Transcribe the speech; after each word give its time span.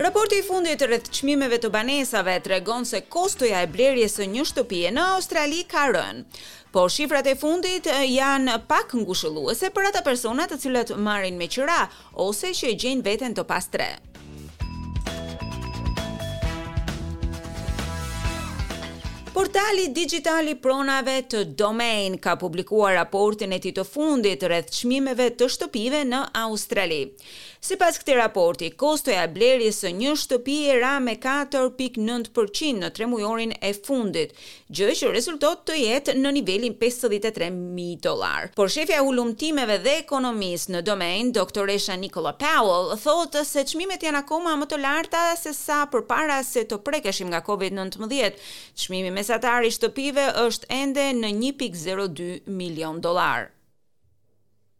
Raporti 0.00 0.34
i 0.38 0.42
fundit 0.46 0.82
rreth 0.86 1.10
çmimeve 1.12 1.56
të 1.58 1.72
banesave 1.74 2.36
tregon 2.44 2.84
se 2.86 3.00
kostoja 3.10 3.64
e 3.64 3.68
blerjes 3.72 4.12
së 4.20 4.28
një 4.34 4.44
shtëpie 4.50 4.92
në 4.94 5.06
Australi 5.16 5.64
ka 5.72 5.82
rënë. 5.90 6.22
Po 6.70 6.84
shifrat 6.94 7.26
e 7.26 7.34
fundit 7.40 7.90
janë 8.06 8.60
pak 8.70 8.94
ngushëlluese 9.00 9.72
për 9.74 9.88
ata 9.90 10.04
persona 10.06 10.46
të 10.52 10.60
cilët 10.64 10.94
marrin 11.08 11.40
me 11.42 11.50
qira 11.50 11.80
ose 12.28 12.54
që 12.60 12.70
e 12.70 12.78
gjejnë 12.84 13.06
veten 13.10 13.34
të 13.34 13.46
pastre. 13.50 13.90
Portali 19.38 19.86
Digitali 19.94 20.56
Pronave 20.58 21.20
të 21.30 21.42
Domain 21.60 22.16
ka 22.18 22.32
publikuar 22.40 22.96
raportin 22.98 23.52
e 23.54 23.60
tij 23.62 23.70
të 23.76 23.84
fundit 23.86 24.42
rreth 24.50 24.72
çmimeve 24.80 25.28
të 25.38 25.46
shtëpive 25.54 26.00
në 26.10 26.24
Australi. 26.42 27.04
Sipas 27.66 27.96
këtij 28.00 28.16
raporti, 28.20 28.68
kostoja 28.78 29.24
e 29.26 29.30
blerjes 29.34 29.78
së 29.84 29.92
një 29.94 30.12
shtëpie 30.18 30.72
ra 30.82 30.96
me 31.02 31.14
4.9% 31.22 32.70
në 32.82 32.90
tremujorin 32.94 33.52
e 33.66 33.70
fundit, 33.76 34.34
gjë 34.74 34.92
që 35.02 35.12
rezultot 35.14 35.62
të 35.70 35.78
jetë 35.84 36.16
në 36.18 36.32
nivelin 36.36 36.74
53.000 36.82 38.02
dollar. 38.08 38.50
Por 38.58 38.70
shefja 38.74 38.98
e 39.02 39.06
lumtimeve 39.20 39.78
dhe 39.86 39.94
ekonomisë 40.04 40.74
në 40.78 40.82
Domain, 40.90 41.32
doktoresha 41.38 41.94
Nicola 41.98 42.34
Powell, 42.42 42.92
thotë 43.04 43.42
se 43.50 43.66
çmimet 43.70 44.02
janë 44.06 44.22
akoma 44.24 44.54
më 44.62 44.70
të 44.74 44.82
larta 44.82 45.24
se 45.42 45.54
sa 45.58 45.80
përpara 45.94 46.40
se 46.46 46.66
të 46.70 46.78
prekeshim 46.90 47.30
nga 47.34 47.42
COVID-19. 47.46 48.38
Çmimi 48.74 49.10
me 49.14 49.27
datari 49.32 49.68
shtëpive 49.74 50.24
është 50.46 50.70
ende 50.78 51.06
në 51.20 51.32
1.02 51.50 52.32
milion 52.62 53.02
dollar 53.08 53.50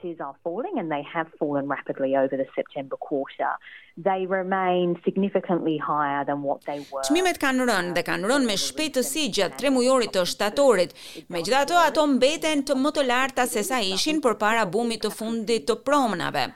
prices 0.00 0.20
are 0.20 0.34
falling 0.44 0.74
and 0.78 0.90
they 0.90 1.04
have 1.16 1.26
fallen 1.38 1.66
rapidly 1.68 2.16
over 2.16 2.36
the 2.36 2.46
September 2.54 2.96
quarter. 2.96 3.50
They 3.96 4.24
remain 4.26 4.88
significantly 5.04 5.76
higher 5.76 6.24
than 6.24 6.38
what 6.42 6.58
they 6.68 6.78
were. 6.90 7.02
Çmimet 7.04 7.36
kanë 7.42 7.66
rënë 7.68 7.92
dhe 7.96 8.04
kanë 8.06 8.30
rënë 8.30 8.48
me 8.48 8.56
shpejtësi 8.62 9.24
gjatë 9.36 9.58
tre 9.60 9.72
mujorit 9.74 10.12
të 10.14 10.22
shtatorit. 10.30 10.94
Megjithatë, 11.34 11.76
ato 11.88 12.04
mbeten 12.14 12.62
të 12.68 12.76
më 12.80 12.92
të 12.96 13.04
larta 13.08 13.46
se 13.50 13.64
sa 13.66 13.80
ishin 13.84 14.20
përpara 14.24 14.64
bumit 14.72 15.04
të 15.04 15.10
fundit 15.18 15.66
të 15.68 15.76
promnave. 15.86 16.46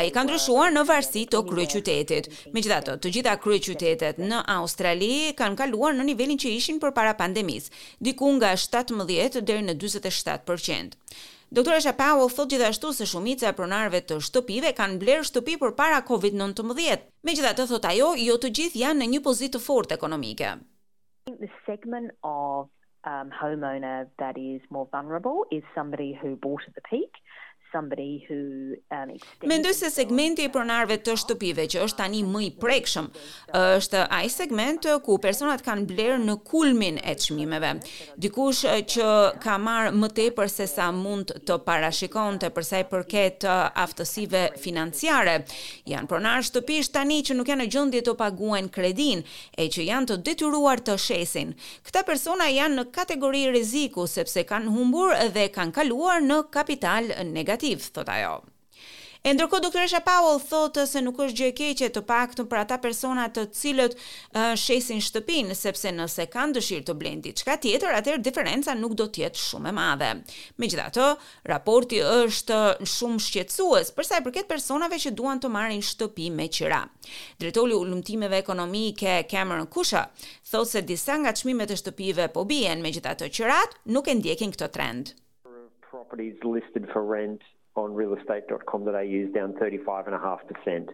Ai 0.00 0.06
ka 0.14 0.24
ndryshuar 0.24 0.72
në 0.76 0.86
varësi 0.88 1.26
të 1.34 1.42
kryeqytetit. 1.50 2.30
Megjithatë, 2.56 2.96
të 3.04 3.14
gjitha 3.18 3.36
kryeqytetet 3.44 4.22
në 4.30 4.40
Australi 4.56 5.12
kanë 5.38 5.60
kaluar 5.62 5.98
në 5.98 6.08
nivelin 6.14 6.40
që 6.40 6.54
ishin 6.60 6.80
përpara 6.82 7.16
pandemisë, 7.20 7.74
diku 8.06 8.32
nga 8.38 8.54
17 8.56 9.42
deri 9.50 9.66
në 9.68 9.76
47%. 9.82 10.96
Doktoresha 11.56 11.90
Esha 11.90 11.96
Powell 12.02 12.28
thot 12.34 12.48
gjithashtu 12.50 12.88
se 12.92 13.06
shumica 13.06 13.46
e 13.48 13.54
pronarve 13.54 14.00
të 14.02 14.16
shtëpive 14.26 14.72
kanë 14.78 14.96
blerë 15.02 15.26
shtëpi 15.28 15.54
për 15.60 15.74
para 15.78 16.00
COVID-19. 16.08 17.04
Me 17.28 17.34
gjitha 17.36 17.52
të 17.54 17.66
thot 17.70 17.86
ajo, 17.92 18.08
jo 18.28 18.34
të 18.42 18.48
gjithë 18.58 18.80
janë 18.80 19.00
në 19.00 19.06
një 19.12 19.20
pozit 19.26 19.54
të 19.54 19.60
fort 19.68 19.94
ekonomike. 19.94 20.48
The 21.30 21.50
segment 21.68 22.10
of 22.30 22.66
um, 23.10 23.30
homeowner 23.38 24.08
that 24.24 24.34
is 24.42 24.66
more 24.68 24.88
vulnerable 24.96 25.46
is 25.56 25.62
somebody 25.76 26.10
who 26.24 26.34
bought 26.34 26.66
at 26.66 26.74
the 26.74 26.82
peak 26.90 27.22
somebody 27.74 28.12
who 28.28 28.36
um 28.96 29.16
Mendoj 29.46 29.74
se 29.74 29.88
segmenti 29.92 30.44
i 30.46 30.50
pronarëve 30.52 30.96
të 31.04 31.14
shtëpive 31.20 31.64
që 31.74 31.82
është 31.84 31.98
tani 31.98 32.22
më 32.26 32.42
i 32.46 32.50
prekshëm 32.62 33.08
është 33.60 34.04
ai 34.18 34.30
segment 34.32 34.86
ku 35.06 35.16
personat 35.22 35.62
kanë 35.66 35.86
blerë 35.90 36.20
në 36.22 36.36
kulmin 36.48 36.98
e 37.00 37.14
çmimeve. 37.22 37.70
Dikush 38.22 38.62
që 38.94 39.08
ka 39.42 39.56
marr 39.58 39.90
më 40.00 40.10
tepër 40.18 40.50
se 40.54 40.66
sa 40.70 40.88
mund 40.94 41.32
të 41.48 41.58
parashikonte 41.66 42.50
për 42.56 42.68
sa 42.68 42.80
i 42.82 42.86
përket 42.92 43.46
aftësive 43.84 44.42
financiare. 44.64 45.36
Janë 45.90 46.10
pronar 46.10 46.44
shtëpish 46.46 46.92
tani 46.94 47.20
që 47.26 47.36
nuk 47.38 47.52
janë 47.52 47.64
në 47.66 47.70
gjendje 47.76 48.04
të 48.08 48.16
paguajnë 48.22 48.72
kredin 48.78 49.24
e 49.60 49.68
që 49.76 49.86
janë 49.90 50.10
të 50.12 50.18
detyruar 50.30 50.82
të 50.86 50.96
shesin. 51.08 51.54
Këta 51.86 52.04
persona 52.10 52.48
janë 52.52 52.80
në 52.80 52.86
kategori 52.98 53.44
rreziku 53.52 54.08
sepse 54.14 54.46
kanë 54.52 54.72
humbur 54.76 55.14
dhe 55.36 55.48
kanë 55.56 55.76
kaluar 55.80 56.20
në 56.24 56.40
kapital 56.58 57.12
negativ 57.32 57.63
negativ, 57.64 57.88
thot 57.94 58.08
ajo. 58.10 58.42
E 59.24 59.32
ndërkohë 59.32 59.62
doktoresha 59.64 60.02
Powell 60.04 60.36
thotë 60.44 60.82
se 60.84 61.00
nuk 61.00 61.16
është 61.24 61.36
gjë 61.38 61.46
e 61.48 61.52
keqe 61.56 61.86
të 61.94 62.00
paktën 62.10 62.44
për 62.48 62.58
ata 62.60 62.76
persona 62.82 63.22
të 63.32 63.46
cilët 63.56 63.94
uh, 63.96 64.50
shesin 64.60 65.00
shtëpinë, 65.00 65.56
sepse 65.56 65.88
nëse 65.96 66.26
kanë 66.28 66.58
dëshirë 66.58 66.84
të 66.90 66.96
blendi 67.00 67.32
diçka 67.32 67.54
tjetër, 67.62 67.96
atëherë 68.02 68.20
diferenca 68.26 68.74
nuk 68.76 68.98
do 69.00 69.06
të 69.08 69.22
jetë 69.24 69.40
shumë 69.46 69.72
e 69.72 69.72
madhe. 69.80 70.10
Megjithatë, 70.60 71.08
raporti 71.54 72.02
është 72.04 72.60
shumë 72.96 73.24
shqetësues 73.30 73.94
për 73.96 74.10
sa 74.10 74.20
i 74.20 74.26
përket 74.28 74.50
personave 74.52 75.00
që 75.06 75.14
duan 75.16 75.40
të 75.40 75.54
marrin 75.56 75.80
shtëpi 75.88 76.28
me 76.42 76.50
qira. 76.52 76.82
Drejtori 77.40 77.72
u 77.72 77.80
ulëmtimeve 77.86 78.42
ekonomike 78.44 79.16
Cameron 79.32 79.70
Kusha 79.72 80.04
thotë 80.52 80.72
se 80.76 80.84
disa 80.92 81.16
nga 81.24 81.32
çmimet 81.40 81.72
e 81.72 81.80
shtëpive 81.80 82.28
po 82.36 82.44
bien, 82.52 82.84
megjithatë 82.84 83.32
qirat 83.40 83.80
nuk 83.96 84.04
e 84.12 84.20
ndjekin 84.20 84.52
këtë 84.52 84.74
trend. 84.76 85.16
properties 86.16 86.36
listed 86.44 86.86
for 86.92 87.04
rent 87.04 87.40
on 87.74 87.90
realestate.com.au 87.90 89.00
is 89.02 89.32
down 89.34 89.52
35.5%. 89.54 90.88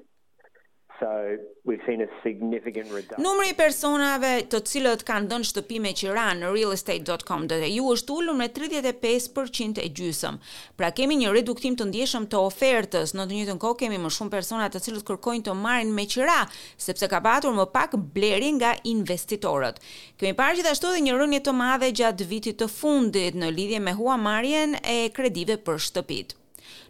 Numri 3.19 3.49
i 3.51 3.55
personave 3.57 4.31
të 4.53 4.59
cilët 4.71 5.03
kanë 5.09 5.29
dhënë 5.31 5.49
shtëpi 5.51 5.79
me 5.81 5.93
qira 5.97 6.27
në 6.37 6.51
realestate.com 6.53 7.47
dhe 7.51 7.69
ju 7.75 7.87
është 7.95 8.17
ullu 8.21 8.35
me 8.37 8.49
35% 8.59 9.81
e 9.85 9.89
gjysëm. 9.97 10.37
Pra 10.77 10.91
kemi 10.97 11.17
një 11.23 11.33
reduktim 11.37 11.77
të 11.79 11.87
ndjeshëm 11.89 12.27
të 12.33 12.43
ofertës, 12.49 13.15
në 13.17 13.27
të 13.31 13.37
një 13.39 13.47
të 13.51 13.57
nko 13.57 13.73
kemi 13.81 14.01
më 14.03 14.13
shumë 14.19 14.35
personat 14.35 14.77
të 14.77 14.83
cilët 14.89 15.07
kërkojnë 15.09 15.47
të 15.49 15.57
marin 15.63 15.93
me 15.97 16.05
qira, 16.15 16.43
sepse 16.77 17.09
ka 17.09 17.23
patur 17.25 17.57
më 17.57 17.67
pak 17.77 17.97
bleri 18.17 18.53
nga 18.59 18.75
investitorët. 18.93 19.81
Kemi 20.21 20.37
parë 20.43 20.59
që 20.61 20.67
edhe 20.67 20.75
ashtu 20.77 20.93
dhe 20.97 21.01
një 21.07 21.17
rënjë 21.21 21.45
të 21.49 21.57
madhe 21.63 21.93
gjatë 22.01 22.29
vitit 22.35 22.61
të 22.61 22.69
fundit 22.77 23.37
në 23.41 23.53
lidhje 23.57 23.81
me 23.89 23.97
hua 24.01 24.19
marjen 24.29 24.77
e 24.85 25.01
kredive 25.17 25.57
për 25.67 25.83
shtëpit. 25.89 26.37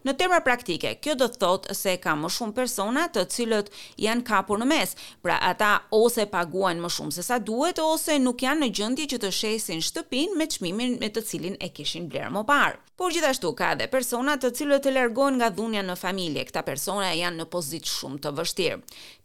Në 0.09 0.15
tema 0.21 0.39
praktike, 0.45 0.95
kjo 1.05 1.15
do 1.21 1.27
thotë 1.35 1.75
se 1.77 1.95
ka 2.03 2.15
më 2.19 2.31
shumë 2.37 2.57
persona 2.57 3.05
të 3.13 3.27
cilët 3.35 3.69
janë 4.05 4.25
kapur 4.31 4.61
në 4.63 4.69
mes, 4.71 4.95
pra 5.25 5.37
ata 5.51 5.71
ose 6.01 6.27
paguajnë 6.33 6.85
më 6.87 6.93
shumë 6.97 7.17
se 7.19 7.25
sa 7.27 7.39
duhet 7.51 7.81
ose 7.85 8.17
nuk 8.25 8.43
janë 8.45 8.65
në 8.65 8.71
gjendje 8.81 9.09
që 9.15 9.21
të 9.27 9.33
shesin 9.41 9.83
shtëpinë 9.91 10.39
me 10.41 10.49
çmimin 10.55 10.97
me 11.03 11.11
të 11.15 11.25
cilin 11.31 11.59
e 11.67 11.71
kishin 11.79 12.09
blerë 12.13 12.33
më 12.39 12.45
parë. 12.53 12.81
Por 13.01 13.13
gjithashtu 13.15 13.51
ka 13.57 13.71
edhe 13.75 13.87
persona 13.93 14.35
të 14.37 14.51
cilët 14.59 14.87
e 14.89 14.91
largohen 14.93 15.39
nga 15.41 15.47
dhunja 15.57 15.81
në 15.89 15.95
familje. 15.97 16.43
Këta 16.51 16.61
persona 16.67 17.15
janë 17.17 17.39
në 17.41 17.47
pozitë 17.55 17.89
shumë 17.95 18.21
të 18.27 18.33
vështirë. 18.37 18.79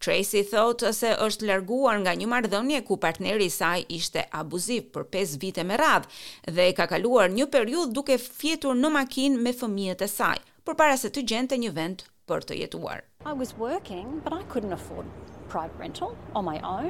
Tracy 0.06 0.46
thotë 0.48 0.94
se 0.96 1.12
është 1.28 1.50
larguar 1.52 2.00
nga 2.06 2.14
një 2.22 2.30
marrëdhënie 2.36 2.80
ku 2.88 2.96
partneri 3.08 3.50
i 3.50 3.52
saj 3.58 3.84
ishte 4.00 4.24
abuziv 4.44 4.88
për 4.96 5.10
5 5.20 5.38
vite 5.44 5.68
me 5.72 5.76
radhë 5.84 6.56
dhe 6.56 6.70
ka 6.80 6.88
kaluar 6.96 7.28
një 7.36 7.50
periudhë 7.58 7.92
duke 8.00 8.16
fjetur 8.28 8.80
në 8.80 8.96
makinë 8.96 9.44
me 9.44 9.52
fëmijët 9.64 10.08
e 10.08 10.14
saj 10.16 10.45
para 10.74 10.98
se 10.98 11.10
të 11.14 11.22
gjente 11.30 11.58
një 11.62 11.70
vend 11.78 12.02
për 12.26 12.48
të 12.50 12.56
jetuar. 12.64 13.04
I 13.26 13.34
was 13.38 13.54
working, 13.60 14.22
but 14.26 14.34
I 14.34 14.42
couldn't 14.52 14.74
afford 14.74 15.06
private 15.52 15.78
rental 15.78 16.16
on 16.34 16.46
my 16.46 16.58
own. 16.64 16.90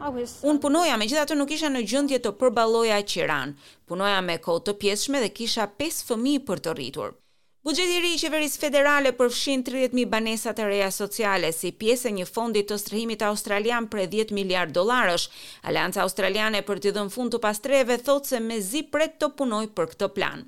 Was... 0.00 0.38
Unë 0.48 0.62
punoja, 0.62 0.96
me 0.96 1.04
gjitha 1.04 1.26
të 1.28 1.36
nuk 1.36 1.50
isha 1.52 1.68
në 1.68 1.82
gjëndje 1.90 2.18
të 2.24 2.30
përbaloja 2.40 3.02
qiran. 3.04 3.52
Punoja 3.86 4.22
me 4.24 4.38
kohë 4.40 4.62
të 4.70 4.76
pjeshme 4.80 5.20
dhe 5.20 5.28
kisha 5.36 5.66
5 5.82 6.04
fëmi 6.08 6.38
për 6.48 6.64
të 6.66 6.76
rritur. 6.78 7.18
Bugjeti 7.60 7.92
i 7.98 8.00
ri 8.00 8.10
i 8.16 8.18
qeverisë 8.20 8.56
federale 8.62 9.10
përfshin 9.20 9.60
30000 9.68 10.06
banesa 10.12 10.54
të 10.56 10.68
reja 10.70 10.86
sociale 10.98 11.50
si 11.52 11.70
pjesë 11.82 12.08
e 12.08 12.12
një 12.18 12.24
fondi 12.28 12.62
të 12.70 12.78
strehimit 12.80 13.24
australian 13.28 13.88
për 13.94 14.06
10 14.14 14.32
miliardë 14.38 14.72
dollarësh. 14.78 15.26
Alianca 15.72 16.00
Australiane 16.06 16.62
për 16.70 16.80
të 16.86 16.94
dhënë 16.96 17.14
fund 17.18 17.34
të 17.36 17.42
pastreve 17.44 18.00
thotë 18.08 18.32
se 18.32 18.40
mezi 18.46 18.82
pret 18.96 19.20
të 19.20 19.30
punojë 19.42 19.72
për 19.76 19.90
këtë 19.92 20.10
plan. 20.16 20.46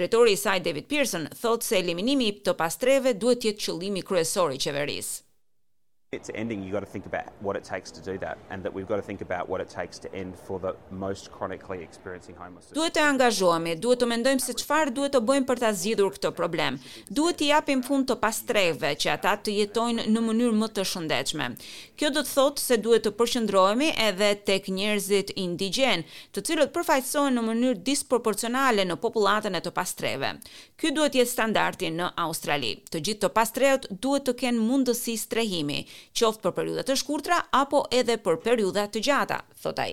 Drejtori 0.00 0.38
i 0.38 0.40
saj 0.46 0.56
David 0.70 0.88
Pearson 0.94 1.28
thotë 1.44 1.68
se 1.68 1.82
eliminimi 1.84 2.32
i 2.32 2.38
të 2.48 2.56
pastreve 2.64 3.12
duhet 3.26 3.44
të 3.44 3.50
jetë 3.52 3.66
qëllimi 3.66 4.06
kryesor 4.12 4.56
i 4.56 4.64
qeverisë 4.68 5.20
it's 6.14 6.30
ending 6.34 6.62
you 6.64 6.70
got 6.72 6.80
to 6.88 6.92
think 6.94 7.06
about 7.06 7.26
what 7.46 7.54
it 7.56 7.64
takes 7.72 7.90
to 7.96 8.00
do 8.10 8.14
that 8.24 8.36
and 8.50 8.62
that 8.64 8.72
we've 8.74 8.86
got 8.92 8.96
to 9.02 9.06
think 9.10 9.20
about 9.28 9.48
what 9.50 9.60
it 9.60 9.68
takes 9.68 9.96
to 9.98 10.08
end 10.14 10.32
for 10.46 10.56
the 10.66 10.72
most 10.90 11.24
chronically 11.36 11.80
experiencing 11.88 12.34
homelessness 12.42 12.76
duhet 12.78 12.94
të 12.96 13.02
angazhohemi 13.12 13.74
duhet 13.84 14.00
të 14.04 14.08
mendojmë 14.14 14.44
se 14.46 14.56
çfarë 14.62 14.94
duhet 14.96 15.14
të 15.18 15.22
bëjmë 15.30 15.48
për 15.50 15.62
ta 15.64 15.72
zgjidhur 15.82 16.16
këtë 16.16 16.32
problem 16.38 16.78
duhet 17.18 17.38
t'i 17.42 17.50
japim 17.50 17.82
fund 17.88 18.08
të 18.10 18.16
pastreve 18.24 18.94
që 19.04 19.12
ata 19.16 19.34
të 19.44 19.56
jetojnë 19.58 20.06
në 20.14 20.24
mënyrë 20.28 20.58
më 20.62 20.70
të 20.78 20.86
shëndetshme 20.92 21.50
kjo 22.00 22.12
do 22.14 22.22
të 22.24 22.34
thotë 22.38 22.64
se 22.64 22.78
duhet 22.86 23.04
të 23.08 23.14
përqendrohemi 23.20 23.90
edhe 24.08 24.30
tek 24.48 24.70
njerëzit 24.78 25.34
indigjen 25.44 26.06
të 26.36 26.44
cilët 26.50 26.72
përfaqësohen 26.76 27.38
në 27.40 27.46
mënyrë 27.50 27.82
disproporcionale 27.90 28.86
në 28.88 28.98
popullatën 29.04 29.58
e 29.58 29.62
të 29.66 29.74
pastreve 29.76 30.34
ky 30.80 30.94
duhet 30.96 31.14
të 31.16 31.22
jetë 31.22 31.34
standardi 31.34 31.90
në 31.94 32.12
Australi 32.24 32.74
të 32.90 33.02
gjithë 33.06 33.24
të 33.26 33.32
pastrejot 33.36 33.88
duhet 34.04 34.24
të 34.28 34.34
kenë 34.44 34.64
mundësi 34.68 35.14
strehimi 35.18 35.80
qoftë 36.20 36.42
për 36.46 36.50
periudha 36.58 36.84
të 36.88 36.96
shkurtra 37.02 37.38
apo 37.60 37.80
edhe 38.00 38.18
për 38.28 38.38
periudha 38.48 38.88
të 38.96 39.06
gjata 39.08 39.42
thot 39.66 39.86
ai 39.88 39.92